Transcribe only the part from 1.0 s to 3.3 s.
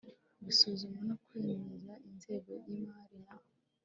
no kwemeza ingengo y imari